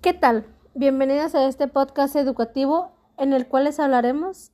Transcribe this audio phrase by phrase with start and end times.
[0.00, 0.46] ¿Qué tal?
[0.76, 4.52] Bienvenidas a este podcast educativo en el cual les hablaremos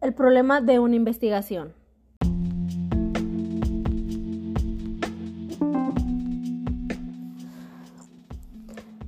[0.00, 1.72] el problema de una investigación.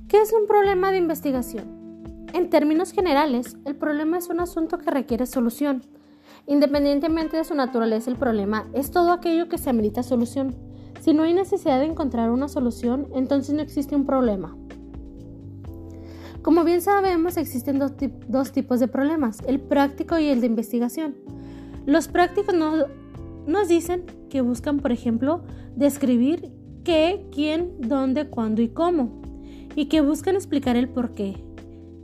[0.07, 2.25] ¿Qué es un problema de investigación?
[2.31, 5.81] En términos generales, el problema es un asunto que requiere solución.
[6.47, 10.55] Independientemente de su naturaleza, el problema es todo aquello que se amerita solución.
[11.01, 14.55] Si no hay necesidad de encontrar una solución, entonces no existe un problema.
[16.45, 21.15] Como bien sabemos, existen dos, tipos de problemas, el práctico y el de investigación.
[21.87, 25.41] Los prácticos nos dicen que buscan, por ejemplo,
[25.75, 26.51] describir
[26.83, 29.23] qué, quién, dónde, cuándo y cómo,
[29.75, 31.43] y que buscan explicar el por qué.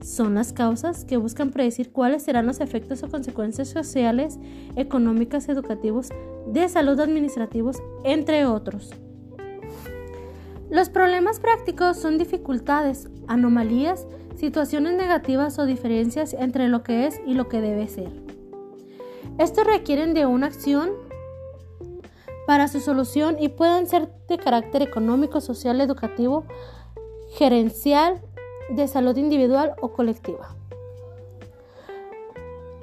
[0.02, 4.40] Son las causas que buscan predecir cuáles serán los efectos o consecuencias sociales,
[4.76, 6.10] económicas, educativos,
[6.52, 8.90] de salud administrativos, entre otros.
[10.72, 17.34] Los problemas prácticos son dificultades, anomalías, situaciones negativas o diferencias entre lo que es y
[17.34, 18.12] lo que debe ser.
[19.38, 20.92] Estos requieren de una acción
[22.48, 26.46] para su solución y pueden ser de carácter económico, social, educativo,
[27.38, 28.22] gerencial,
[28.70, 30.56] de salud individual o colectiva.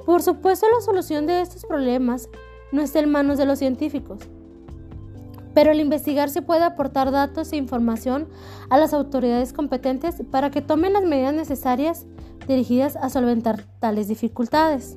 [0.05, 2.29] Por supuesto, la solución de estos problemas
[2.73, 4.21] no está en manos de los científicos,
[5.55, 8.29] pero al investigar se puede aportar datos e información
[8.71, 12.07] a las autoridades competentes para que tomen las medidas necesarias
[12.47, 14.97] dirigidas a solventar tales dificultades.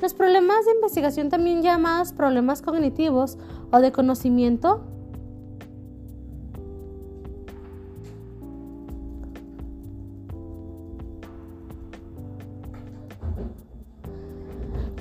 [0.00, 3.36] Los problemas de investigación, también llamados problemas cognitivos
[3.70, 4.82] o de conocimiento,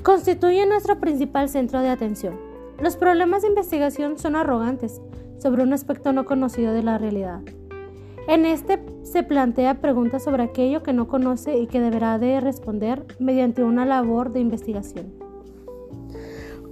[0.04, 2.49] constituyen nuestro principal centro de atención.
[2.82, 5.02] Los problemas de investigación son arrogantes
[5.38, 7.42] sobre un aspecto no conocido de la realidad.
[8.28, 13.06] En este se plantea preguntas sobre aquello que no conoce y que deberá de responder
[13.20, 15.14] mediante una labor de investigación.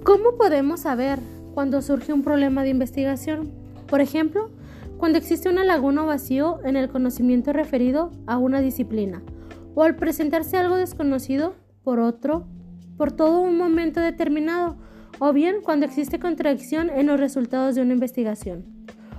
[0.02, 1.18] ¿Cómo podemos saber
[1.52, 3.52] cuando surge un problema de investigación?
[3.86, 4.50] Por ejemplo,
[4.96, 9.22] cuando existe una laguna o vacío en el conocimiento referido a una disciplina,
[9.74, 12.46] o al presentarse algo desconocido por otro
[12.96, 14.76] por todo un momento determinado,
[15.18, 18.64] o bien cuando existe contradicción en los resultados de una investigación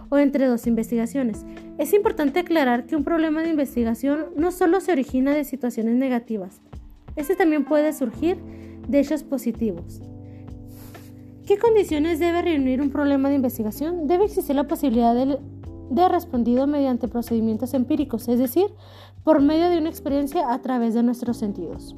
[0.09, 1.45] o entre dos investigaciones.
[1.77, 6.61] Es importante aclarar que un problema de investigación no solo se origina de situaciones negativas,
[7.15, 8.37] este también puede surgir
[8.87, 10.01] de hechos positivos.
[11.45, 14.07] ¿Qué condiciones debe reunir un problema de investigación?
[14.07, 15.39] Debe existir la posibilidad de,
[15.89, 18.67] de respondido mediante procedimientos empíricos, es decir,
[19.23, 21.95] por medio de una experiencia a través de nuestros sentidos.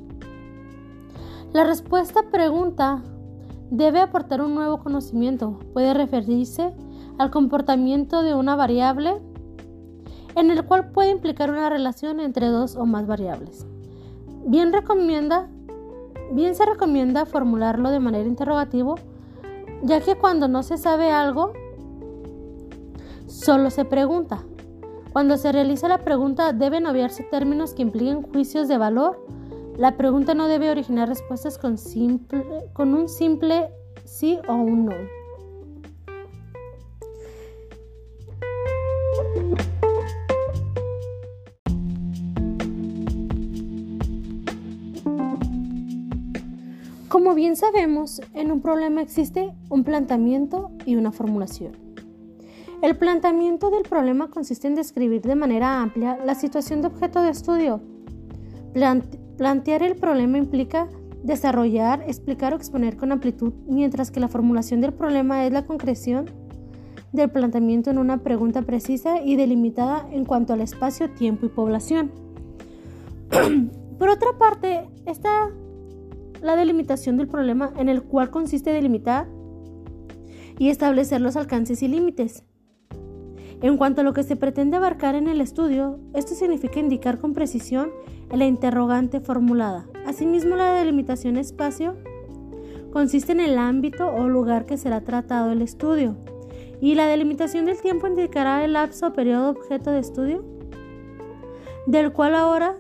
[1.53, 3.03] La respuesta pregunta
[3.72, 5.58] debe aportar un nuevo conocimiento.
[5.74, 6.76] Puede referirse
[7.18, 9.20] al comportamiento de una variable
[10.36, 13.66] en el cual puede implicar una relación entre dos o más variables.
[14.46, 18.96] Bien, se recomienda formularlo de manera interrogativa,
[19.84, 21.54] ya que cuando no se sabe algo,
[23.26, 24.44] solo se pregunta.
[25.14, 29.26] Cuando se realiza la pregunta deben obviarse términos que impliquen juicios de valor
[29.81, 31.75] la pregunta no debe originar respuestas con,
[32.74, 33.72] con un simple
[34.06, 34.96] sí o un no.
[47.09, 51.72] Como bien sabemos, en un problema existe un planteamiento y una formulación.
[52.84, 57.31] El planteamiento del problema consiste en describir de manera amplia la situación de objeto de
[57.31, 57.81] estudio,
[59.41, 60.88] Plantear el problema implica
[61.24, 66.29] desarrollar, explicar o exponer con amplitud, mientras que la formulación del problema es la concreción
[67.12, 72.12] del planteamiento en una pregunta precisa y delimitada en cuanto al espacio, tiempo y población.
[73.97, 75.50] Por otra parte, está
[76.44, 79.28] la delimitación del problema en el cual consiste delimitar
[80.59, 82.44] y establecer los alcances y límites.
[83.62, 87.34] En cuanto a lo que se pretende abarcar en el estudio, esto significa indicar con
[87.34, 87.92] precisión
[88.31, 89.86] la interrogante formulada.
[90.08, 91.96] Asimismo, la delimitación espacio
[92.92, 96.18] consiste en el ámbito o lugar que será tratado el estudio.
[96.81, 100.44] Y la delimitación del tiempo indicará el lapso o periodo objeto de estudio,
[101.86, 102.78] del cual ahora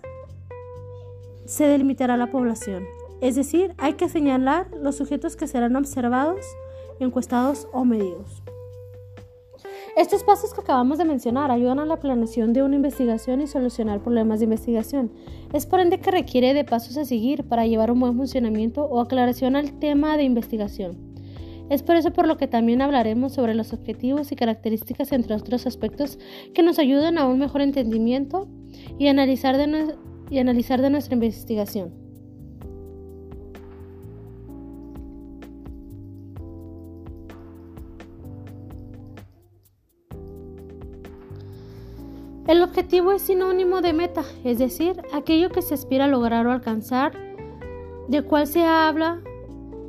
[1.45, 2.85] se delimitará la población.
[3.21, 6.43] Es decir, hay que señalar los sujetos que serán observados,
[6.99, 8.41] encuestados o medidos.
[9.97, 14.01] Estos pasos que acabamos de mencionar ayudan a la planeación de una investigación y solucionar
[14.01, 15.11] problemas de investigación.
[15.51, 19.01] Es por ende que requiere de pasos a seguir para llevar un buen funcionamiento o
[19.01, 20.97] aclaración al tema de investigación.
[21.69, 25.67] Es por eso por lo que también hablaremos sobre los objetivos y características, entre otros
[25.67, 26.19] aspectos,
[26.53, 28.47] que nos ayudan a un mejor entendimiento
[28.97, 29.95] y analizar de,
[30.29, 32.00] y analizar de nuestra investigación.
[42.47, 46.51] El objetivo es sinónimo de meta, es decir, aquello que se aspira a lograr o
[46.51, 47.13] alcanzar,
[48.07, 49.21] de cual se habla,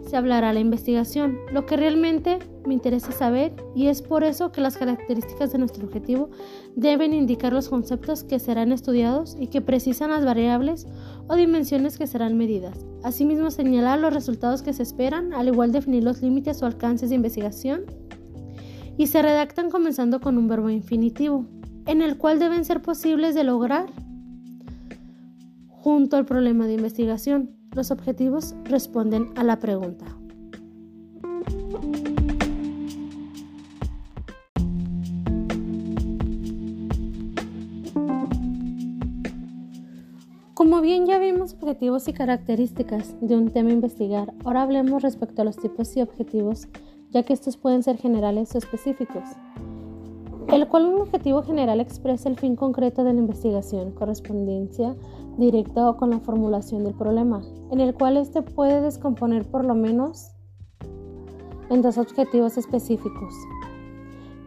[0.07, 4.61] se hablará la investigación, lo que realmente me interesa saber y es por eso que
[4.61, 6.29] las características de nuestro objetivo
[6.77, 10.87] deben indicar los conceptos que serán estudiados y que precisan las variables
[11.29, 12.85] o dimensiones que serán medidas.
[13.03, 17.17] Asimismo, señalar los resultados que se esperan, al igual definir los límites o alcances de
[17.17, 17.87] investigación
[18.99, 21.47] y se redactan comenzando con un verbo infinitivo
[21.87, 23.87] en el cual deben ser posibles de lograr
[25.69, 27.51] junto al problema de investigación.
[27.73, 30.07] Los objetivos responden a la pregunta.
[40.55, 45.45] Como bien ya vimos objetivos y características de un tema investigar, ahora hablemos respecto a
[45.45, 46.69] los tipos y objetivos,
[47.11, 49.25] ya que estos pueden ser generales o específicos
[50.49, 54.97] el cual un objetivo general expresa el fin concreto de la investigación, correspondencia
[55.39, 59.75] directa o con la formulación del problema, en el cual éste puede descomponer por lo
[59.75, 60.33] menos
[61.71, 63.35] en dos objetivos específicos.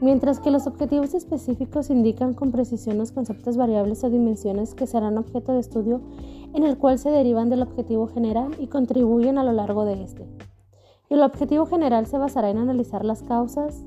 [0.01, 5.17] Mientras que los objetivos específicos indican con precisión los conceptos variables o dimensiones que serán
[5.17, 6.01] objeto de estudio
[6.53, 10.27] en el cual se derivan del objetivo general y contribuyen a lo largo de este.
[11.09, 13.85] El objetivo general se basará en analizar las causas,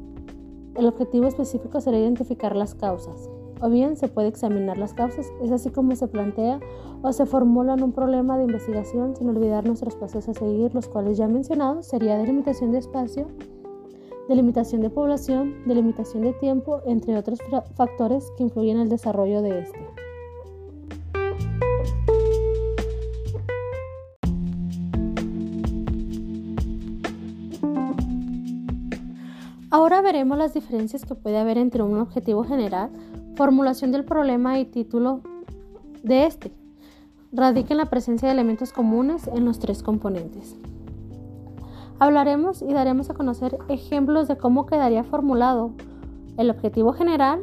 [0.79, 3.29] el objetivo específico será identificar las causas,
[3.61, 6.61] o bien se puede examinar las causas, es así como se plantea
[7.03, 11.19] o se formula un problema de investigación sin olvidar nuestros pasos a seguir, los cuales
[11.19, 13.27] ya mencionados sería delimitación de espacio,
[14.29, 17.41] delimitación de población, delimitación de tiempo, entre otros
[17.75, 20.08] factores que influyen en el desarrollo de este.
[29.71, 32.91] Ahora veremos las diferencias que puede haber entre un objetivo general,
[33.37, 35.21] formulación del problema y título
[36.03, 36.53] de este.
[37.33, 40.57] Radica en la presencia de elementos comunes en los tres componentes.
[41.99, 45.73] Hablaremos y daremos a conocer ejemplos de cómo quedaría formulado
[46.39, 47.43] el objetivo general,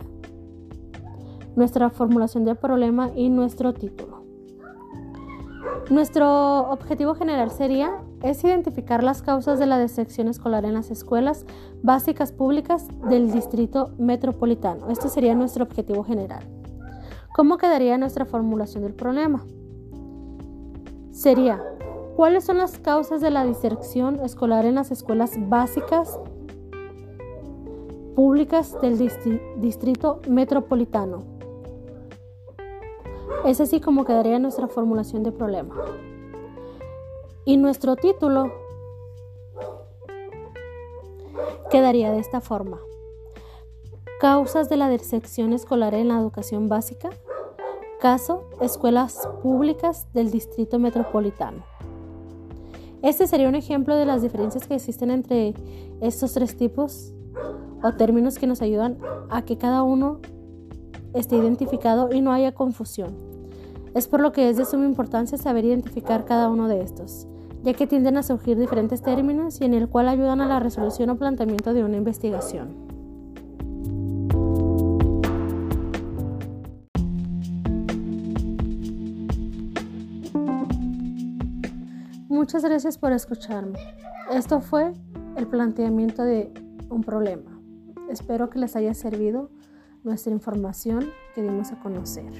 [1.56, 4.24] nuestra formulación del problema y nuestro título.
[5.92, 7.92] Nuestro objetivo general sería
[8.26, 11.46] es identificar las causas de la deserción escolar en las escuelas
[11.84, 14.90] básicas públicas del distrito metropolitano.
[14.90, 16.44] Este sería nuestro objetivo general.
[17.36, 19.46] ¿Cómo quedaría nuestra formulación del problema?
[21.12, 21.62] Sería,
[22.16, 26.20] ¿cuáles son las causas de la deserción escolar en las escuelas básicas
[28.16, 28.98] públicas del
[29.58, 31.20] distrito metropolitano?
[33.46, 35.76] Es así como quedaría nuestra formulación de problema.
[37.48, 38.52] Y nuestro título
[41.70, 42.80] quedaría de esta forma.
[44.20, 47.12] Causas de la deserción escolar en la educación básica.
[48.02, 51.64] Caso, escuelas públicas del Distrito Metropolitano.
[53.04, 55.54] Este sería un ejemplo de las diferencias que existen entre
[56.02, 57.14] estos tres tipos
[57.84, 58.98] o términos que nos ayudan
[59.30, 60.20] a que cada uno
[61.14, 63.16] esté identificado y no haya confusión.
[63.94, 67.28] Es por lo que es de suma importancia saber identificar cada uno de estos
[67.66, 71.10] ya que tienden a surgir diferentes términos y en el cual ayudan a la resolución
[71.10, 72.76] o planteamiento de una investigación.
[82.30, 83.80] Muchas gracias por escucharme.
[84.32, 84.94] Esto fue
[85.36, 86.54] el planteamiento de
[86.90, 87.60] un problema.
[88.12, 89.50] Espero que les haya servido
[90.04, 92.32] nuestra información que dimos a conocer.